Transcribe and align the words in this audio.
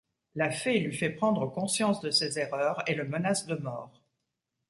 La 0.33 0.49
Fée 0.49 0.79
lui 0.79 0.95
fait 0.95 1.11
prendre 1.11 1.45
conscience 1.45 1.99
de 2.01 2.09
ses 2.09 2.39
erreurs 2.39 2.81
et 2.87 2.95
le 2.95 3.03
menace 3.07 3.45
de 3.45 3.53
mort. 3.53 4.01